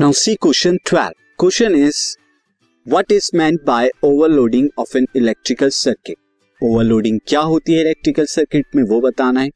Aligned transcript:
Now 0.00 0.12
see 0.12 0.34
question 0.34 0.78
12 0.86 1.12
question 1.38 1.74
is 1.74 2.16
what 2.88 3.12
is 3.12 3.30
meant 3.36 3.66
by 3.66 3.90
overloading 4.02 4.68
of 4.78 4.98
an 4.98 5.06
electrical 5.16 5.68
circuit 5.68 6.16
overloading 6.64 7.20
क्या 7.26 7.40
होती 7.40 7.72
है 7.72 7.80
electrical 7.80 8.24
circuit 8.24 8.66
में? 8.76 8.82
वो 8.82 9.00
बताना 9.00 9.40
है। 9.40 9.50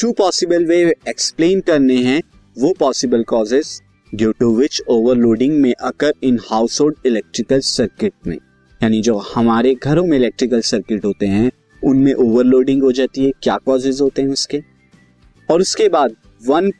टू 0.00 0.12
पॉसिबल 0.12 0.64
वे 0.64 0.94
एक्सप्लेन 1.08 1.60
करने 1.60 1.96
हैं। 1.96 2.22
वो 2.58 2.74
possible 2.78 3.22
causes 3.22 3.82
due 4.14 4.32
to 4.32 4.56
which 4.56 4.82
overloading 4.88 5.60
में 5.62 5.74
occur 5.80 6.12
in 6.22 6.40
household 6.80 6.96
electrical 7.06 7.60
circuit 7.60 8.12
में। 8.26 8.38
यानी 8.82 9.02
जो 9.02 9.16
हमारे 9.18 9.74
घरों 9.74 10.06
में 10.06 10.18
इलेक्ट्रिकल 10.18 10.60
सर्किट 10.60 11.04
होते 11.04 11.26
हैं, 11.26 11.50
उनमें 11.84 12.14
ओवरलोडिंग 12.14 12.82
हो 12.82 12.92
जाती 12.92 13.24
है। 13.24 13.32
क्या 13.42 13.56
कॉजेज 13.56 14.00
होते 14.00 14.22
हैं 14.22 14.28
उसके? 14.28 14.62
और 15.50 15.60
उसके 15.60 15.88
बाद 15.88 16.16
वन 16.46 16.72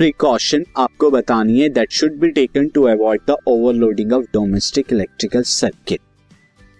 प्रिकॉशन 0.00 0.64
आपको 0.78 1.08
बतानी 1.10 1.58
है 1.60 1.68
that 1.68 1.90
should 1.92 2.12
be 2.20 2.28
taken 2.32 2.68
to 2.74 2.82
avoid 2.88 3.20
the 3.28 3.34
overloading 3.48 4.12
of 4.12 4.24
domestic 4.34 4.92
electrical 4.92 5.42
circuit 5.44 6.00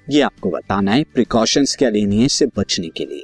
ये 0.07 0.21
आपको 0.23 0.51
बताना 0.51 0.93
है 0.93 1.03
प्रिकॉशंस 1.15 1.77
क्या 1.77 1.91
लेनी 1.91 2.19
है 2.19 2.25
इससे 2.25 2.47
बचने 2.59 2.89
के 2.89 3.07
लिए। 3.07 3.23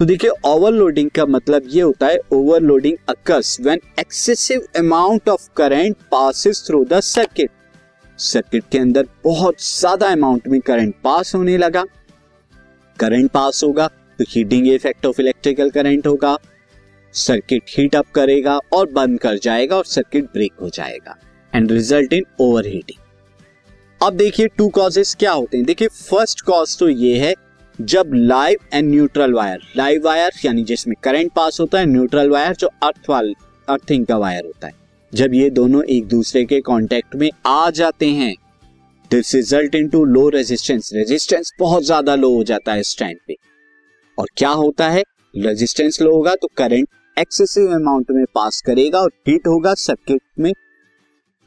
तो 0.00 0.04
देखिए 0.04 0.30
ओवरलोडिंग 0.46 1.10
का 1.10 1.26
मतलब 1.26 1.66
ये 1.68 1.80
होता 1.80 2.06
है 2.06 2.18
overloading 2.32 2.96
occurs 3.08 3.56
when 3.60 3.80
excessive 4.00 4.66
amount 4.78 5.28
of 5.28 5.48
current 5.56 5.96
passes 6.12 6.64
through 6.66 6.84
the 6.84 7.00
circuit 7.02 7.50
circuit 8.18 8.70
के 8.72 8.78
अंदर 8.78 9.08
बहुत 9.24 9.62
ज़्यादा 9.64 10.12
अमाउंट 10.12 10.48
में 10.48 10.60
करंट 10.62 10.94
पास 11.04 11.34
होने 11.34 11.56
लगा। 11.58 11.84
करंट 12.98 13.30
पास 13.32 13.64
होगा 13.64 13.88
तो 14.18 14.24
heating 14.28 14.68
effect 14.68 15.06
of 15.06 15.20
electrical 15.20 15.70
current 15.72 16.06
होगा। 16.06 16.38
सर्किट 17.16 17.70
हीट 17.70 17.94
अप 17.96 18.10
करेगा 18.14 18.58
और 18.74 18.90
बंद 18.92 19.18
कर 19.20 19.38
जाएगा 19.38 19.76
और 19.76 19.84
सर्किट 19.86 20.24
ब्रेक 20.32 20.52
हो 20.62 20.68
जाएगा 20.70 21.16
and 21.52 21.72
result 21.72 22.12
in 22.12 22.24
over 22.40 22.66
heating 22.66 23.04
अब 24.00 24.16
देखिए 24.16 24.46
टू 24.58 24.68
कॉजेस 24.70 25.14
क्या 25.18 25.32
होते 25.32 25.56
हैं। 25.56 25.66
देखिए 25.66 25.88
फ़र्स्ट 25.90 26.40
कॉज 26.40 26.76
तो 26.78 26.88
ये 26.88 27.16
है, 27.18 27.34
जब 27.78 28.10
live 28.14 28.58
and 28.74 28.90
neutral 28.90 29.32
wire 29.32 29.60
live 29.76 30.02
wire 30.04 30.32
यानी 30.44 30.64
जिसमें 30.64 30.94
करंट 31.02 31.32
पास 31.36 31.60
होता 31.60 31.78
है 31.78 31.86
न्यूट्रल 31.86 32.30
वायर 32.30 32.56
जो 32.56 32.70
अर्थ 32.82 33.08
वाल 33.10 33.34
अर्थिंग 33.68 34.06
का 34.06 34.16
वायर 34.18 34.44
होता 34.44 34.66
है। 34.66 34.74
जब 35.12 35.34
ये 35.34 35.48
दोनों 35.52 35.82
एक 35.86 36.06
दूसरे 36.08 36.44
के 36.44 36.60
कांटेक्ट 36.60 37.14
में 37.16 37.30
आ 37.46 37.70
जाते 37.70 38.06
हैं 38.10 38.34
this 39.10 39.34
result 39.34 39.74
in 39.74 39.88
to 39.88 40.04
low 40.04 40.28
resistance 40.28 40.90
resistance 40.94 41.52
बहुत 41.58 41.84
ज़्यादा 41.84 42.14
लो 42.14 42.34
हो 42.34 42.44
जाता 42.44 42.72
है 42.72 42.82
टाइम 42.98 43.16
पे। 43.26 43.36
और 44.18 44.28
क्या 44.36 44.50
होता 44.50 44.88
है? 44.88 45.02
रेजिस्टेंस 45.34 46.00
लो 46.02 46.12
होगा 46.12 46.34
तो 46.34 46.48
करंट 46.56 46.88
एक्सेसिव 47.18 47.72
अमाउंट 47.74 48.10
में 48.10 48.24
पास 48.34 48.60
करेगा 48.66 48.98
और 48.98 49.10
हीट 49.28 49.46
होगा 49.46 49.72
सर्किट 49.74 50.20
में 50.38 50.52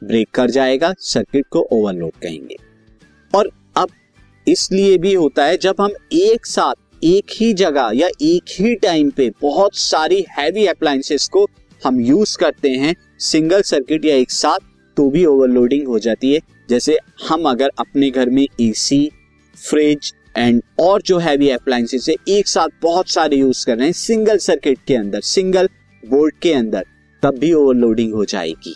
ब्रेक 0.02 0.28
कर 0.30 0.50
जाएगा 0.50 0.92
सर्किट 0.98 1.44
को 1.50 1.60
ओवरलोड 1.72 2.12
कहेंगे। 2.22 2.56
और 3.34 3.50
अब 3.76 3.88
इसलिए 4.46 4.96
भी 4.98 5.14
होता 5.14 5.44
है, 5.44 5.56
जब 5.56 5.74
हम 5.80 5.92
एक 6.12 6.46
साथ, 6.46 6.74
एक 7.04 7.26
ही 7.32 7.52
जगह 7.52 7.90
या 7.94 8.08
एक 8.22 8.54
ही 8.60 8.74
टाइम 8.74 9.10
पे 9.10 9.30
बहुत 9.42 9.76
सारी 9.76 10.24
हैवी 10.30 10.66
अप्लायंसेस 10.66 11.28
को 11.28 11.46
हम 11.82 12.00
यूज़ 12.00 12.36
करते 12.38 12.70
हैं 12.70 12.94
सिंगल 13.20 13.62
सर्किट 13.62 14.04
या 14.04 14.14
एक 14.14 14.30
साथ 14.30 14.58
तो 14.96 15.08
भी 15.10 15.24
ओवरलोडिंग 15.24 15.86
हो 15.88 15.98
जाती 15.98 16.32
है। 16.34 16.40
जैसे 16.70 16.98
हम 17.28 17.48
अगर 17.50 17.70
अपने 17.78 18.10
घर 18.10 18.30
में 18.30 18.46
एसी 18.60 19.10
फ्रिज 19.56 20.12
एंड 20.34 20.62
और 20.80 21.02
जो 21.02 21.18
हैवी 21.18 21.48
अप्लायंसेस 21.50 22.08
है, 22.08 22.14
एक 22.28 22.48
साथ 22.48 22.68
बहुत 22.82 23.08
सारे 23.08 23.36
यूज़ 23.36 23.64
कर 23.66 23.76
रहे 23.76 23.86
हैं 23.86 23.92
सिंगल 23.94 24.38
सर्किट 24.38 24.78
के 24.86 24.96
अंदर 24.96 25.20
सिंगल 25.22 25.68
बोर्ड 26.02 26.34
के 26.42 26.52
अंदर, 26.52 26.84
तब 27.22 27.38
भी 27.38 27.52
ओवरलोडिंग 27.52 28.14
हो 28.14 28.24
जाएगी। 28.24 28.74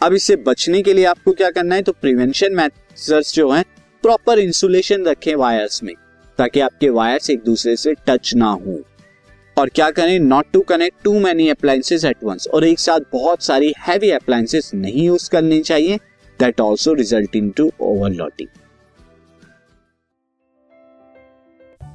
अब 0.00 0.14
इससे 0.14 0.36
बचने 0.38 0.82
के 0.82 0.92
लिए 0.92 1.04
आपको 1.04 1.32
क्या 1.32 1.50
करना 1.50 1.74
है 1.74 1.82
तो 1.82 1.92
प्रिवेंशन 1.92 2.54
मेथड्स 2.54 3.34
जो 3.34 3.50
हैं 3.50 3.64
प्रॉपर 4.04 4.38
इंसुलेशन 4.38 5.04
रखें 5.06 5.34
वायर्स 5.34 5.82
में, 5.82 5.94
ताकि 6.38 6.60
आपके 6.60 6.88
वायर्स 6.90 7.30
एक 7.30 7.42
दूसरे 7.44 7.76
से 7.76 7.94
टच 8.08 8.34
ना 8.34 8.50
हो। 8.50 8.78
और 9.56 9.68
क्या 9.68 9.90
करें 9.90 10.18
not 10.20 10.46
to 10.52 10.60
connect 10.68 11.02
too 11.04 11.18
many 11.20 11.48
appliances 11.48 12.04
at 12.04 12.24
once 12.24 12.46
और 12.46 12.64
एक 12.64 12.78
साथ 12.78 13.00
बहुत 13.12 13.42
सारी 13.42 13.72
हैवी 13.78 14.10
अप्लायंसेस 14.10 14.70
नहीं 14.74 15.06
यूज़ 15.06 15.28
करनी 15.30 15.60
चाहिए 15.62 15.96
that 16.40 16.60
also 16.60 16.92
result 16.94 17.36
in 17.36 17.50
to 17.50 17.70
overloading 17.80 18.48